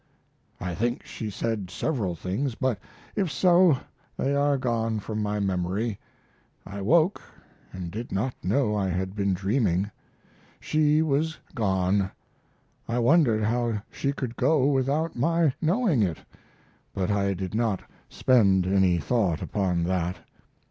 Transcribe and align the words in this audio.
I 0.59 0.73
think 0.73 1.05
she 1.05 1.29
said 1.29 1.69
several 1.69 2.15
things, 2.15 2.55
but 2.55 2.79
if 3.15 3.31
so 3.31 3.77
they 4.17 4.33
are 4.33 4.57
gone 4.57 4.97
from 4.99 5.21
my 5.21 5.39
memory. 5.39 5.99
I 6.65 6.81
woke 6.81 7.21
& 7.57 7.89
did 7.91 8.11
not 8.11 8.33
know 8.43 8.75
I 8.75 8.87
had 8.89 9.15
been 9.15 9.35
dreaming. 9.35 9.91
She 10.59 11.03
was 11.03 11.37
gone. 11.53 12.09
I 12.87 12.97
wondered 12.97 13.43
how 13.43 13.79
she 13.91 14.11
could 14.11 14.35
go 14.37 14.65
without 14.65 15.15
my 15.15 15.53
knowing 15.61 16.01
it, 16.01 16.17
but 16.95 17.11
I 17.11 17.35
did 17.35 17.53
not 17.53 17.83
spend 18.09 18.65
any 18.65 18.97
thought 18.97 19.39
upon 19.43 19.83
that. 19.83 20.17